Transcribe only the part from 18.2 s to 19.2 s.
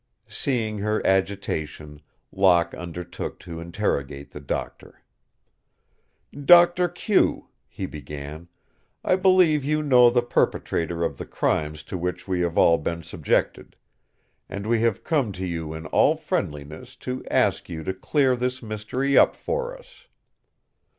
this mystery